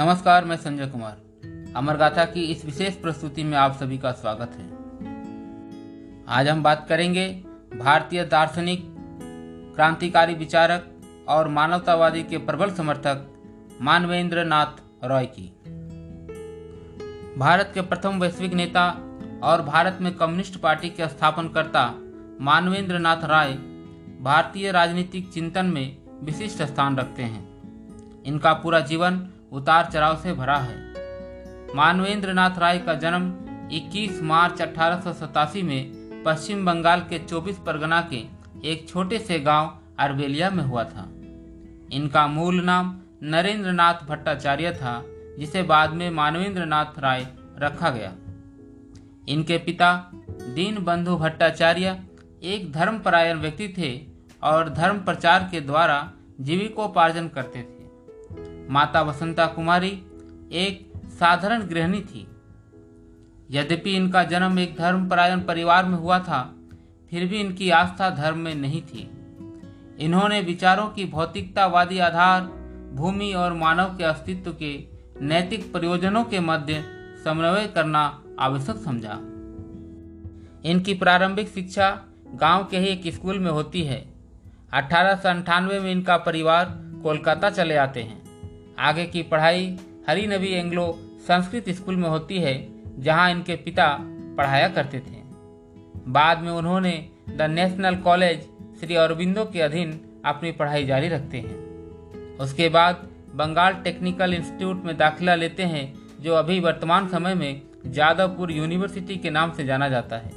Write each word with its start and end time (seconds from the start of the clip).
नमस्कार, 0.00 0.44
मैं 0.44 0.56
संजय 0.56 0.86
कुमार। 0.86 1.72
अमर 1.76 1.96
गाथा 1.96 2.24
की 2.24 2.42
इस 2.42 2.64
विशेष 2.64 2.94
प्रस्तुति 2.94 3.42
में 3.44 3.56
आप 3.58 3.72
सभी 3.72 3.98
का 3.98 4.12
स्वागत 4.12 4.52
है। 4.56 4.64
आज 6.28 6.48
हम 6.48 6.62
बात 6.62 6.86
करेंगे 6.88 7.26
भारतीय 7.74 8.24
दार्शनिक, 8.24 8.84
क्रांतिकारी 9.74 10.34
विचारक 10.34 10.86
और 11.28 11.48
मानवतावादी 11.48 12.22
के 12.22 12.38
प्रबल 12.38 12.70
समर्थक 12.70 13.26
मानवेंद्र 13.80 14.44
नाथ 14.44 14.80
रॉय 15.04 15.26
की। 15.26 15.46
भारत 17.38 17.70
के 17.74 17.80
प्रथम 17.80 18.20
वैश्विक 18.20 18.54
नेता 18.54 18.88
और 19.42 19.62
भारत 19.62 19.98
में 20.00 20.14
कम्युनिस्ट 20.14 20.56
पार्टी 20.56 20.90
के 20.90 21.08
स्थापनकर्ता 21.08 21.84
मानवेंद्र 22.40 22.98
नाथ 22.98 23.24
राय 23.24 23.52
भारतीय 24.20 24.70
राजनीतिक 24.72 25.30
चिंतन 25.32 25.66
में 25.66 25.96
विशिष्ट 26.22 26.62
स्थान 26.62 26.96
रखते 26.96 27.22
हैं। 27.22 28.22
इनका 28.24 28.52
पूरा 28.52 28.80
जीवन 28.80 29.28
उतार 29.52 29.90
चढ़ाव 29.92 30.16
से 30.16 30.32
भरा 30.32 30.56
है। 30.56 30.76
मानवेंद्र 31.76 32.32
नाथ 32.32 32.58
राय 32.58 32.78
का 32.78 32.94
जन्म 32.94 33.32
21 33.72 34.22
मार्च 34.22 34.62
अठारह 34.62 35.00
सौ 35.00 35.12
सतासी 35.12 35.62
में 35.62 36.00
पश्चिम 36.26 36.66
बंगाल 36.66 37.00
के 37.00 37.18
24 37.18 37.58
परगना 37.58 38.08
के 38.12 38.24
एक 38.70 38.88
छोटे 38.88 39.18
से 39.18 39.40
गाँव 39.40 39.78
अरबेलिया 39.98 40.50
में 40.50 40.64
हुआ 40.64 40.84
था। 40.84 41.08
इनका 41.92 42.26
मूल 42.26 42.60
नाम 42.60 43.00
नरेंद्र 43.22 43.72
नाथ 43.72 43.94
भट्टाचार्य 43.94 44.72
था, 44.72 45.04
जिसे 45.38 45.62
बाद 45.62 45.92
में 45.92 46.10
मानवेंद्र 46.10 46.64
नाथ 46.64 46.98
राय 46.98 47.26
रखा 47.58 47.90
गया। 47.90 48.12
इनके 49.28 49.58
पिता 49.58 50.10
दीन 50.30 50.84
बंधु 50.84 51.16
भट्टाचार्य 51.16 52.00
एक 52.42 52.72
धर्मपरायण 52.72 53.38
व्यक्ति 53.38 53.68
थे 53.78 53.90
और 54.42 54.68
धर्म 54.68 54.98
प्रचार 54.98 55.48
के 55.50 55.60
द्वारा 55.60 56.12
जीविकोपार्जन 56.40 57.28
करते 57.28 57.62
थे। 57.62 57.79
माता 58.70 59.02
वसंता 59.02 59.46
कुमारी 59.46 59.88
एक 60.52 60.92
साधारण 61.10 61.62
गृहिणी 61.62 62.00
थी। 62.00 62.26
यद्यपि 63.50 63.96
इनका 63.96 64.22
जन्म 64.22 64.58
एक 64.58 64.76
धर्मपरायण 64.76 65.40
परिवार 65.40 65.84
में 65.84 65.98
हुआ 65.98 66.18
था, 66.18 66.54
फिर 67.10 67.26
भी 67.26 67.40
इनकी 67.40 67.70
आस्था 67.70 68.10
धर्म 68.10 68.38
में 68.38 68.54
नहीं 68.54 68.82
थी। 68.82 69.10
इन्होंने 69.98 70.40
विचारों 70.40 70.88
की 70.88 71.04
भौतिकतावादी 71.04 71.98
आधार, 71.98 72.42
भूमि 72.94 73.32
और 73.32 73.52
मानव 73.52 73.96
के 73.96 74.04
अस्तित्व 74.04 74.52
के 74.52 74.88
नैतिक 75.20 75.72
प्रयोजनों 75.72 76.24
के 76.24 76.40
मध्य 76.40 76.84
समन्वय 77.24 77.66
करना 77.66 78.22
आवश्यक 78.40 78.76
समझा। 78.76 79.18
इनकी 80.64 80.94
प्रारंभिक 80.94 81.48
शिक्षा 81.48 82.04
गाँव 82.34 82.64
के 82.64 82.78
ही 82.78 82.86
एक 82.86 83.14
स्कूल 83.14 83.38
में 83.38 83.50
होती 83.50 83.82
है। 83.82 84.12
अठारह 84.72 85.40
में 85.60 85.92
इनका 85.92 86.16
परिवार 86.16 86.64
कोलकाता 87.02 87.50
चले 87.50 87.76
आते 87.76 88.02
हैं। 88.02 88.29
आगे 88.80 89.04
की 89.06 89.22
पढ़ाई 89.22 89.78
हरी 90.08 90.26
नबी 90.26 90.52
एंग्लो 90.54 90.86
संस्कृत 91.20 91.68
स्कूल 91.70 91.96
में 91.96 92.08
होती 92.08 92.38
है, 92.38 92.54
जहाँ 92.98 93.30
इनके 93.30 93.56
पिता 93.56 93.86
पढ़ाया 94.36 94.68
करते 94.68 94.98
थे। 95.00 95.18
बाद 96.08 96.42
में 96.42 96.50
उन्होंने 96.50 96.92
the 97.30 97.42
national 97.50 97.96
college 97.98 98.46
Shri 98.80 98.94
Aurobindo 98.96 99.44
के 99.44 99.60
अधीन 99.60 99.98
अपनी 100.24 100.52
पढ़ाई 100.52 100.86
जारी 100.86 101.08
रखते 101.08 101.38
हैं। 101.38 102.38
उसके 102.38 102.68
बाद 102.68 103.08
बंगाल 103.34 103.74
टेक्निकल 103.74 104.34
इंस्टीट्यूट 104.34 104.84
में 104.84 104.96
दाखिला 104.96 105.34
लेते 105.34 105.62
हैं, 105.64 105.94
जो 106.20 106.34
अभी 106.34 106.58
वर्तमान 106.60 107.08
समय 107.08 107.34
में 107.34 107.62
जादवपुर 107.86 108.52
यूनिवर्सिटी 108.52 109.16
के 109.16 109.30
नाम 109.30 109.52
से 109.52 109.64
जाना 109.64 109.88
जाता 109.88 110.16
है, 110.16 110.32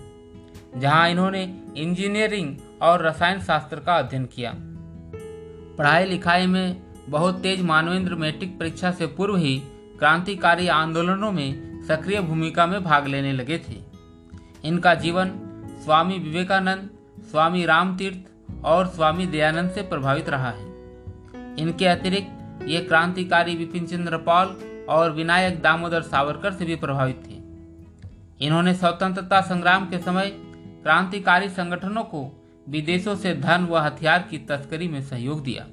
जहाँ 0.77 1.09
इन्होंने 1.09 1.43
इंजीनियरिंग 1.77 2.55
और 2.81 3.05
रसायन 3.05 3.39
शास्त्र 3.41 3.79
का 3.79 3.95
अध्ययन 3.95 4.25
किया। 4.25 4.53
पढ़ाई 5.77 6.05
लिखाई 6.05 6.45
में 6.47 6.81
बहुत 7.09 7.41
तेज 7.41 7.61
मानवेंद्र 7.61 8.15
मैट्रिक 8.15 8.59
परीक्षा 8.59 8.91
से 8.91 9.07
पूर्व 9.07 9.35
ही 9.35 9.61
क्रांतिकारी 9.99 10.67
आंदोलनों 10.67 11.31
में 11.31 11.83
सक्रिय 11.83 12.21
भूमिका 12.21 12.65
में 12.65 12.83
भाग 12.83 13.07
लेने 13.07 13.31
लगे 13.31 13.57
थे। 13.57 13.77
इनका 14.63 14.93
जीवन 14.95 15.31
स्वामी 15.83 16.19
विवेकानंद, 16.19 16.89
स्वामी 17.31 17.65
रामतीर्थ 17.65 18.63
और 18.65 18.87
स्वामी 18.87 19.25
दयानंद 19.25 19.71
से 19.71 19.81
प्रभावित 19.81 20.29
रहा 20.29 20.49
है। 20.49 20.65
इनके 21.59 21.85
अतिरिक्त 21.85 22.65
ये 22.67 22.79
क्रांतिकारी 22.79 23.55
विपिन 23.55 23.85
चंद्र 23.85 24.17
पॉल 24.17 24.57
और 24.89 25.11
विनायक 25.11 25.61
दामोदर 25.61 26.01
सावरकर 26.01 26.53
से 26.53 26.65
भी 26.65 26.75
प्रभावित 26.75 27.23
थे। 27.27 27.41
इन्होंने 28.45 28.73
स्वतंत्रता 28.73 29.41
संग्राम 29.41 29.89
के 29.89 29.97
समय 29.97 30.29
क्रांतिकारी 30.83 31.49
संगठनों 31.49 32.03
को 32.03 32.43
विदेशों 32.69 33.15
से 33.15 33.35
धन 33.35 33.65
व 33.65 33.77
हथियार 33.77 34.27
की 34.31 34.37
तस्करी 34.37 34.87
में 34.87 35.01
सहयोग 35.01 35.43
दिया। 35.43 35.67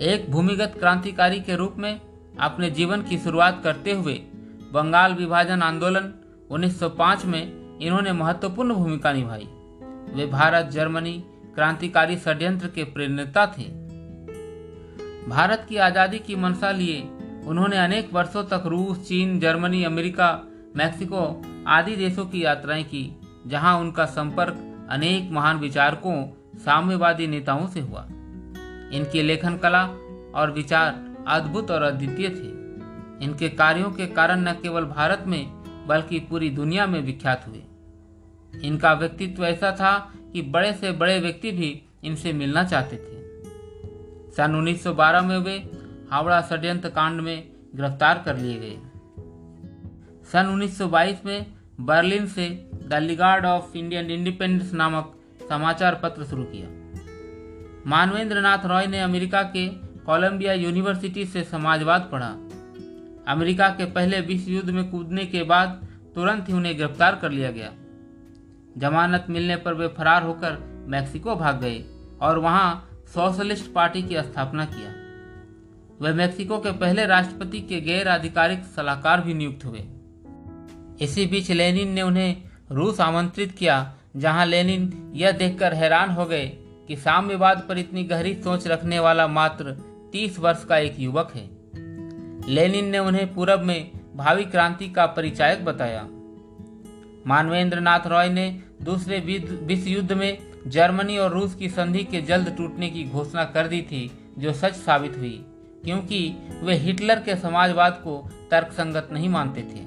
एक 0.00 0.30
भूमिगत 0.30 0.74
क्रांतिकारी 0.78 1.40
के 1.40 1.56
रूप 1.56 1.74
में 1.78 2.00
अपने 2.40 2.70
जीवन 2.70 3.02
की 3.02 3.18
शुरुआत 3.18 3.60
करते 3.64 3.92
हुए 3.92 4.12
बंगाल 4.72 5.14
विभाजन 5.14 5.62
आंदोलन 5.62 6.12
1905 6.50 7.24
में 7.24 7.78
इन्होंने 7.78 8.12
महत्वपूर्ण 8.12 8.74
भूमिका 8.74 9.12
निभाई। 9.12 9.48
वे 10.14 10.26
भारत, 10.26 10.66
जर्मनी 10.66 11.24
क्रांतिकारी 11.54 12.16
षड्यंत्र 12.16 12.66
के 12.66 12.84
प्रेरणता 12.84 13.46
थे। 13.46 13.64
भारत 15.28 15.66
की 15.68 15.76
आज़ादी 15.76 16.18
की 16.18 16.36
मंशा 16.36 16.70
लिए 16.70 17.00
उन्होंने 17.46 17.76
अनेक 17.76 18.12
वर्षों 18.12 18.44
तक 18.44 18.62
रूस, 18.66 19.08
चीन, 19.08 19.38
जर्मनी, 19.40 19.84
अमेरिका, 19.84 20.42
मैक्सिको 20.76 21.42
आदि 21.66 21.96
देशों 21.96 22.26
की 22.26 22.44
यात्राएँ 22.44 22.84
की, 22.84 23.20
जहाँ 23.46 23.78
उनका 23.78 24.04
संपर्क 24.04 24.86
अनेक 24.90 25.30
महान 25.32 25.58
विचारकों, 25.58 26.26
साम्यवादी 26.58 27.26
नेताओं 27.26 27.66
से 27.66 27.80
हुआ। 27.80 28.06
इनकी 28.92 29.22
लेखन 29.22 29.56
कला 29.56 29.84
और 30.34 30.50
विचार 30.50 31.16
अद्भुत 31.28 31.70
और 31.70 31.82
अद्वितीय 31.82 32.28
थे। 32.28 32.60
इनके 33.24 33.48
कार्यों 33.48 33.90
के 33.90 34.06
कारण 34.06 34.40
न 34.40 34.52
केवल 34.52 34.84
भारत 34.84 35.24
में, 35.26 35.62
बल्कि 35.86 36.18
पूरी 36.18 36.50
दुनिया 36.50 36.86
में 36.86 37.00
विख्यात 37.00 37.46
हुए। 37.48 37.62
इनका 38.64 38.92
व्यक्तित्व 38.92 39.44
ऐसा 39.44 39.72
था 39.72 40.12
कि 40.32 40.42
बड़े 40.42 40.72
से 40.72 40.92
बड़े 40.92 41.20
व्यक्ति 41.20 41.50
भी 41.50 41.82
इनसे 42.04 42.32
मिलना 42.32 42.64
चाहते 42.64 42.96
थे। 42.96 43.20
सन 44.32 44.54
1912 44.54 45.22
में 45.22 45.38
वे 45.38 45.70
हावड़ा 46.10 46.40
षड्यंत्र 46.42 46.88
कांड 46.88 47.20
में 47.20 47.50
गिरफ़्तार 47.76 48.22
कर 48.24 48.36
लिए 48.36 48.58
गए। 48.58 48.78
सन 50.32 50.46
1922 50.46 51.26
में 51.26 51.46
बर्लिन 51.80 52.26
से 52.26 52.70
the 52.86 52.94
league 52.94 53.44
of 53.44 53.76
Indian 53.76 54.10
independence 54.10 54.72
नामक 54.72 55.16
समाचार 55.48 56.00
पत्र 56.02 56.24
शुरू 56.24 56.44
किया। 56.44 56.79
मानवेंद्र 57.86 58.40
नाथ 58.40 58.66
रॉय 58.66 58.86
ने 58.86 59.00
अमेरिका 59.00 59.42
के 59.42 59.66
कोलंबिया 60.06 60.52
यूनिवर्सिटी 60.52 61.24
से 61.24 61.44
समाजवाद 61.44 62.08
पढ़ा। 62.12 62.28
अमेरिका 63.32 63.68
के 63.68 63.84
पहले 63.84 64.20
विश्व 64.20 64.50
युद्ध 64.50 64.70
में 64.70 64.90
कूदने 64.90 65.24
के 65.26 65.42
बाद 65.42 65.88
तुरंत 66.14 66.48
ही 66.48 66.54
उन्हें 66.54 66.76
गिरफ़्तार 66.76 67.14
कर 67.14 67.30
लिया 67.30 67.50
गया। 67.50 67.72
जमानत 68.78 69.26
मिलने 69.30 69.56
पर 69.56 69.74
वे 69.74 69.88
फरार 69.88 70.22
होकर 70.22 70.58
मैक्सिको 70.88 71.36
भाग 71.36 71.60
गए 71.60 71.84
और 72.22 72.38
वहाँ 72.38 72.88
सोशलिस्ट 73.06 73.72
पार्टी 73.72 74.02
की 74.02 74.16
स्थापना 74.16 74.64
किया। 74.64 74.94
वे 76.00 76.12
मैक्सिको 76.12 76.58
के 76.58 76.72
पहले 76.72 77.06
राष्ट्रपति 77.06 77.60
के 77.60 77.80
गैर 77.80 78.08
आधिकारिक 78.08 78.64
सलाहकार 78.64 79.20
भी 79.20 79.34
नियुक्त 79.34 79.64
हुए। 79.64 79.84
इसी 81.00 81.26
बीच 81.26 81.50
लेनिन 81.50 81.88
ने 81.88 82.02
उन्हें 82.02 82.42
रूस 82.70 83.00
आमंत्रित 83.00 83.52
किया, 83.52 83.94
जहाँ 84.16 84.46
लेनिन 84.46 85.12
यह 85.14 85.32
देखकर 85.32 85.74
हैरान 85.74 86.10
हो 86.10 86.24
गए 86.24 86.46
कि 86.90 86.96
साम्यवाद 86.96 87.66
पर 87.68 87.78
इतनी 87.78 88.02
गहरी 88.04 88.34
सोच 88.34 88.66
रखने 88.66 88.98
वाला 88.98 89.26
मात्र 89.26 89.72
तीस 90.12 90.38
वर्ष 90.38 90.64
का 90.64 90.78
एक 90.78 90.94
युवक 90.98 91.32
है। 91.34 91.50
लेनिन 92.48 92.84
ने 92.84 92.98
उन्हें 92.98 93.34
पूरब 93.34 93.60
में 93.60 93.90
भावी 94.16 94.44
क्रांति 94.44 94.88
का 94.88 95.06
परिचायक 95.06 95.64
बताया। 95.64 96.02
मानवेंद्र 97.26 97.80
नाथ 97.80 98.06
रॉय 98.06 98.28
ने 98.28 98.62
दूसरे 98.82 99.20
विश्व 99.62 99.88
युद्ध 99.88 100.12
में 100.12 100.38
जर्मनी 100.66 101.18
और 101.18 101.30
रूस 101.30 101.54
की 101.54 101.68
संधि 101.68 102.04
के 102.04 102.22
जल्द 102.22 102.54
टूटने 102.56 102.90
की 102.90 103.04
घोषणा 103.04 103.44
कर 103.44 103.68
दी 103.68 103.82
थी, 103.82 104.10
जो 104.38 104.52
सच 104.52 104.74
साबित 104.74 105.16
हुई, 105.16 105.44
क्योंकि 105.84 106.36
वे 106.62 106.74
हिटलर 106.74 107.20
के 107.20 107.36
समाजवाद 107.36 108.00
को 108.04 108.30
तर्कसंगत 108.50 109.08
नहीं 109.12 109.28
मानते 109.28 109.62
थे। 109.62 109.86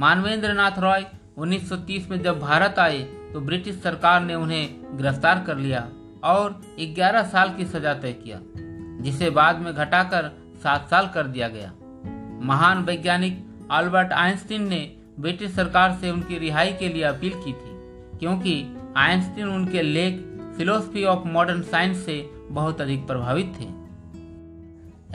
मानवेंद्र 0.00 0.52
नाथ 0.52 0.78
रॉय 0.78 1.04
1930 1.36 2.10
में 2.10 2.22
जब 2.22 2.40
भारत 2.40 2.78
आए 2.78 3.19
तो 3.32 3.40
ब्रिटिश 3.40 3.82
सरकार 3.82 4.22
ने 4.22 4.34
उन्हें 4.34 4.96
गिरफ़्तार 4.96 5.44
कर 5.46 5.56
लिया 5.56 5.88
और 6.24 6.60
11 6.78 7.22
साल 7.22 7.54
की 7.54 7.64
सजा 7.64 7.94
तय 7.94 8.12
किया, 8.12 8.40
जिसे 9.02 9.30
बाद 9.30 9.58
में 9.58 9.72
घटाकर 9.74 10.30
सात 10.62 10.88
साल 10.90 11.08
कर 11.08 11.26
दिया 11.26 11.48
गया। 11.48 11.72
महान 12.46 12.82
वैज्ञानिक 12.84 13.44
अल्बर्ट 13.70 14.12
आइंस्टीन 14.12 14.68
ने 14.68 14.80
ब्रिटिश 15.20 15.54
सरकार 15.54 15.96
से 16.00 16.10
उनकी 16.10 16.38
रिहाई 16.38 16.72
के 16.72 16.88
लिए 16.88 17.02
अपील 17.02 17.32
की 17.34 17.52
थी, 17.52 17.78
क्योंकि 18.18 18.76
आइंस्टीन 18.96 19.48
उनके 19.48 19.82
लेख 19.82 20.20
फिलोसफी 20.56 21.04
ऑफ़ 21.04 21.26
मॉडर्न 21.28 21.62
साइंस 21.62 22.04
से 22.04 22.30
बहुत 22.50 22.80
अधिक 22.80 23.06
प्रभावित 23.06 23.54
थे। 23.60 23.64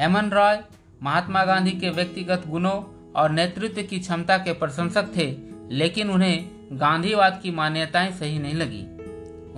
एमन 0.03 0.29
रॉय 0.33 0.59
महात्मा 1.03 1.43
गांधी 1.45 1.71
के 1.71 1.89
व्यक्तिगत 1.89 2.43
गुणों 2.47 2.81
और 3.13 3.31
नेतृत्व 3.31 3.81
की 3.81 3.99
क्षमता 3.99 4.37
के 4.37 4.53
प्रशंसक 4.53 5.15
थे, 5.17 5.35
लेकिन 5.71 6.09
उन्हें 6.09 6.54
गांधीवाद 6.71 7.39
की 7.43 7.51
मान्यताएँ 7.51 8.11
सही 8.11 8.39
नहीं 8.39 8.53
लगी। 8.53 8.81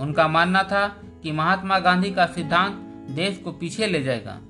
उनका 0.02 0.28
मानना 0.28 0.62
था 0.62 0.86
कि 1.22 1.32
महात्मा 1.32 1.78
गांधी 1.78 2.10
का 2.10 2.26
सिद्धांत 2.26 2.72
देश 3.10 3.38
को 3.38 3.52
पीछे 3.52 3.86
ले 3.86 4.02
जाएगा। 4.02 4.40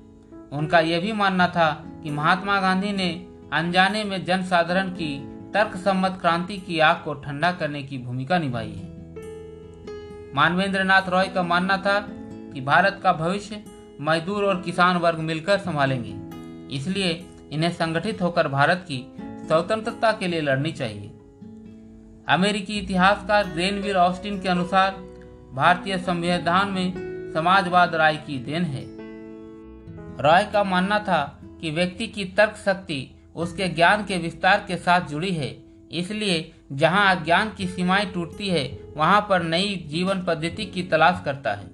उनका 0.51 0.79
यह 0.79 0.99
भी 0.99 1.11
मानना 1.11 1.47
था 1.47 1.85
कि 2.03 2.09
महात्मा 2.09 2.61
गांधी 2.61 2.91
ने 2.91 3.27
अनजाने 3.53 4.03
में 4.03 4.25
जन 4.25 4.43
साधारण 4.43 4.89
की 4.89 5.19
तर्क 5.53 5.77
सम्मत 5.77 6.17
क्रांति 6.21 6.57
की 6.57 6.79
आग 6.79 6.95
को 6.95 7.13
ठंडा 7.13 7.51
करने 7.51 7.83
की 7.83 7.97
भूमिका 7.97 8.39
निभाई 8.39 8.71
है। 8.71 8.99
मानवेंद्र 10.35 10.83
नाथ 10.83 11.01
रॉय 11.09 11.27
का 11.27 11.43
मानना 11.43 11.77
था 11.77 12.07
कि 12.53 12.61
भारत 12.61 12.99
का 13.03 13.13
भविष्य 13.13 13.63
मजदूर 14.01 14.43
और 14.43 14.61
किसान 14.61 14.97
वर्ग 14.97 15.19
मिलकर 15.19 15.57
संभालेंगे। 15.57 16.29
इसलिए 16.75 17.25
इन्हें 17.51 17.71
संगठित 17.71 18.21
होकर 18.21 18.47
भारत 18.47 18.85
की 18.91 19.13
स्वतंत्रता 19.19 20.11
के 20.11 20.27
लिए 20.27 20.41
लड़नी 20.41 20.71
चाहिए। 20.71 21.11
अमेरिकी 22.29 22.77
इतिहासकार 22.79 23.47
ग्रेनविल 23.47 23.95
ऑस्टिन 23.95 24.39
के 24.41 24.49
अनुसार 24.49 24.91
भारतीय 25.53 25.97
संविधान 25.97 26.71
में 26.71 27.31
समाजवाद 27.33 27.95
राय 27.95 28.17
की 28.17 28.37
देन 28.39 28.63
है। 28.63 28.83
रॉय 30.23 30.43
का 30.53 30.63
मानना 30.63 30.99
था 30.99 31.21
कि 31.61 31.71
व्यक्ति 31.71 32.07
की 32.07 32.25
तर्क 32.37 32.55
शक्ति 32.65 32.99
उसके 33.35 33.67
ज्ञान 33.69 34.03
के 34.05 34.17
विस्तार 34.17 34.63
के 34.67 34.77
साथ 34.77 35.07
जुड़ी 35.07 35.31
है, 35.31 35.49
इसलिए 35.91 36.51
जहाँ 36.73 37.15
अज्ञान 37.15 37.51
की 37.57 37.67
सीमाएँ 37.67 38.05
टूटती 38.05 38.49
है, 38.49 38.63
वहाँ 38.97 39.25
पर 39.29 39.43
नई 39.43 39.75
जीवन 39.87 40.23
पद्धति 40.23 40.65
की 40.65 40.83
तलाश 40.83 41.21
करता 41.25 41.53
है। 41.53 41.69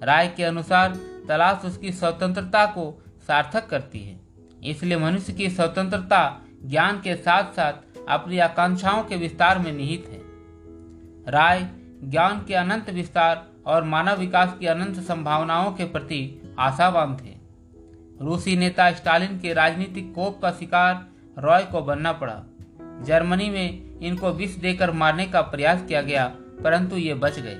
राय 0.00 0.32
के 0.36 0.44
अनुसार 0.44 0.98
तलाश 1.28 1.64
उसकी 1.64 1.92
स्वतंत्रता 1.92 2.66
को 2.68 2.92
सार्थक 3.28 3.68
करती 3.68 4.04
है, 4.04 4.20
इसलिए 4.62 4.98
मनुष्य 4.98 5.32
की 5.32 5.50
स्वतंत्रता 5.50 6.40
ज्ञान 6.64 7.00
के 7.00 7.16
साथ 7.16 7.52
साथ 7.52 7.95
अपनी 8.08 8.38
आकांक्षाओं 8.38 9.02
के 9.04 9.16
विस्तार 9.16 9.58
में 9.58 9.72
निहित 9.72 10.04
है। 10.08 10.20
राय, 11.32 11.68
ज्ञान 12.04 12.44
के 12.48 12.54
अनंत 12.54 12.90
विस्तार 12.90 13.46
और 13.66 13.84
मानव 13.84 14.18
विकास 14.18 14.56
की 14.60 14.66
अनंत 14.66 14.96
संभावनाओं 14.96 15.72
के 15.72 15.84
प्रति 15.84 16.54
आशावान 16.58 17.16
थे। 17.16 17.34
रूसी 18.20 18.56
नेता 18.56 18.90
स्टालिन 18.92 19.38
के 19.38 19.52
राजनीतिक 19.52 20.14
कोप 20.14 20.40
का 20.42 20.50
शिकार 20.50 21.06
रॉय 21.38 21.62
को 21.62 21.80
बनना 21.82 22.12
पड़ा। 22.12 22.42
जर्मनी 23.04 23.48
में 23.50 23.98
इनको 24.00 24.30
विष 24.30 24.54
देकर 24.56 24.90
मारने 24.90 25.26
का 25.26 25.40
प्रयास 25.40 25.84
किया 25.88 26.02
गया, 26.02 26.26
परंतु 26.64 26.96
ये 26.96 27.14
बच 27.14 27.38
गए। 27.38 27.58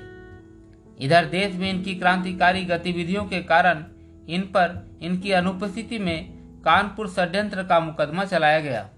इधर 0.99 1.25
देश 1.25 1.55
में 1.55 1.69
इनकी 1.69 1.95
क्रांतिकारी 1.95 2.65
गतिविधियों 2.65 3.25
के 3.25 3.41
कारण 3.43 3.83
इन 4.29 4.41
पर 4.41 4.97
इनकी 5.01 5.31
अनुपस्थिति 5.31 5.99
में 5.99 6.33
कानपुर 6.65 7.09
षड्यंत्र 7.09 7.63
का 7.63 7.79
मुकदमा 7.79 8.25
चलाया 8.25 8.59
गया। 8.59 8.89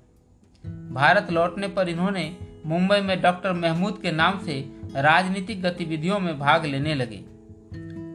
भारत 0.92 1.28
लौटने 1.32 1.68
पर 1.68 1.90
इन्होंने 1.90 2.38
मुंबई 2.66 3.02
में 3.02 3.22
डॉक्टर 3.22 3.54
महमूद 3.54 4.00
के 4.02 4.12
नाम 4.12 4.40
से 4.40 4.74
राजनीतिक 4.96 5.62
गतिविधियों 5.62 6.20
में 6.20 6.40
भाग 6.40 6.66
लेने 6.66 6.96
लगे। 6.96 7.24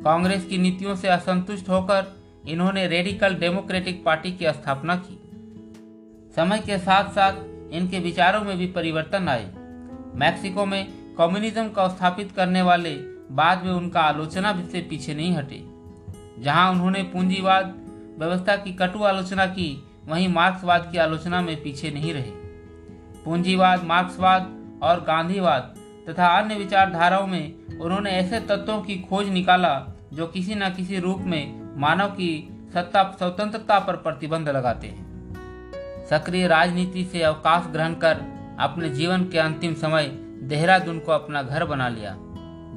कांग्रेस 0.03 0.45
की 0.45 0.59
नीतियों 0.59 0.97
से 0.97 1.09
असंतुष्ट 1.09 1.69
होकर 1.69 2.17
इन्होंने 2.49 2.87
रेडिकल 2.87 3.35
डेमोक्रेटिक 3.35 4.05
पार्टी 4.05 4.33
की 4.33 4.53
स्थापना 4.53 4.97
की। 4.97 5.21
समय 6.37 6.59
के 6.59 6.79
साथ 6.79 7.05
साथ 7.05 7.33
इनके 7.73 7.99
विचारों 7.99 8.41
में 8.41 8.59
भी 8.59 8.67
परिवर्तन 8.67 9.29
आए। 9.29 9.55
मैक्सिको 10.15 10.67
में 10.67 10.93
कम्युनिज्म 11.19 11.69
का 11.69 11.89
स्थापित 11.89 12.33
करने 12.33 12.63
वाले 12.63 12.95
बाद 13.31 13.65
में 13.65 13.73
उनका 13.73 14.01
आलोचना 14.01 14.53
भी 14.53 14.71
से 14.71 14.81
पीछे 14.81 15.15
नहीं 15.15 15.37
हटे। 15.37 15.63
जहाँ 16.43 16.71
उन्होंने 16.71 17.03
पूंजीवाद 17.03 17.75
व्यवस्था 18.19 18.57
की 18.57 18.73
कटु 18.73 19.03
आलोचना 19.03 19.47
की, 19.47 19.85
वहीं 20.07 20.29
मार्क्सवाद 20.29 20.89
की 20.93 20.99
आलोचना 20.99 21.41
में 21.41 21.63
पीछे 21.63 21.91
नहीं 21.91 22.15
रहे। 22.15 22.44
पूंजीवाद, 23.25 23.85
मार्क्सवाद 23.85 24.81
और 24.83 25.01
गांधीवाद 25.01 25.75
तथा 26.09 26.27
अन्य 26.39 26.55
विचारधाराओं 26.55 27.27
में 27.27 27.79
उन्होंने 27.79 28.11
ऐसे 28.11 28.41
तत्वों 28.41 28.81
की 28.83 28.97
खोज 29.01 29.29
निकाला 29.29 29.75
जो 30.13 30.27
किसी 30.27 30.55
न 30.55 30.69
किसी 30.71 30.99
रूप 30.99 31.21
में 31.21 31.81
मानव 31.81 32.09
की 32.09 32.49
सत्ता, 32.75 33.03
स्वतंत्रता 33.19 33.79
पर 33.79 33.97
प्रतिबंध 33.97 34.49
लगाते 34.49 34.87
हैं। 34.87 35.03
सक्रिय 36.11 36.47
राजनीति 36.47 37.05
से 37.05 37.23
अवकाश 37.23 37.67
ग्रहण 37.67 37.95
कर 37.95 38.21
अपने 38.61 38.89
जीवन 38.89 39.25
के 39.25 39.39
अंतिम 39.39 39.75
समय 39.75 40.07
देहरादून 40.43 40.99
को 40.99 41.13
अपना 41.13 41.43
घर 41.43 41.65
बना 41.65 41.89
लिया, 41.89 42.17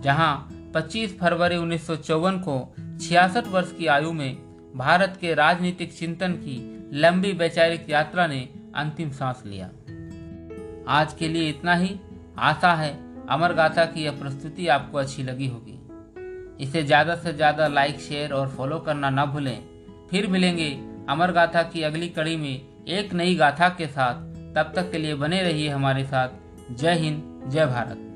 जहाँ 0.01 0.49
25 0.75 1.17
फरवरी 1.19 1.57
उन्नीस 1.57 1.87
सौ 1.87 1.95
चौवन 1.95 2.39
को 2.39 2.75
छियासठ 3.01 3.47
वर्ष 3.47 3.71
की 3.71 3.87
आयु 3.87 4.11
में 4.11 4.37
भारत 4.75 5.17
के 5.21 5.33
राजनीतिक 5.33 5.93
चिंतन 5.93 6.33
की 6.33 6.57
लंबी 6.93 7.31
वैचारिक 7.31 7.89
यात्रा 7.89 8.27
ने 8.27 8.47
अंतिम 8.75 9.11
सांस 9.11 9.43
लिया। 9.45 9.69
आज 10.87 11.13
के 11.13 11.27
लिए 11.27 11.49
इतना 11.49 11.73
ही। 11.75 11.95
आशा 12.39 12.73
है 12.73 12.91
अमर 13.29 13.53
गाथा 13.53 13.85
की 13.85 14.03
यह 14.03 14.11
प्रस्तुति 14.11 14.67
आपको 14.67 14.97
अच्छी 14.97 15.23
लगी 15.23 15.47
होगी। 15.47 15.73
इसे 16.63 16.83
ज़्यादा 16.83 17.15
से 17.15 17.33
ज़्यादा 17.33 17.67
लाइक 17.67 17.99
शेयर 17.99 18.33
और 18.33 18.47
फॉलो 18.49 18.79
करना 18.79 19.09
न 19.09 19.25
भूलें। 19.25 19.59
फिर 20.11 20.27
मिलेंगे 20.27 20.71
अमर 21.09 21.31
गाथा 21.31 21.63
की 21.63 21.83
अगली 21.83 22.07
कड़ी 22.09 22.35
में 22.37 22.85
एक 22.89 23.13
नई 23.13 23.35
गाथा 23.35 23.69
के 23.69 23.87
साथ। 23.87 24.25
तब 24.55 24.71
तक 24.75 24.91
के 24.91 24.97
लिए 24.97 25.15
बने 25.15 25.41
रहिए 25.43 25.69
हमारे 25.69 26.03
साथ। 26.03 26.73
जय 26.73 26.93
हिंद, 26.93 27.49
जय 27.49 27.65
भारत। 27.65 28.06